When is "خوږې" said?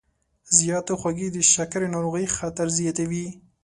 0.99-1.27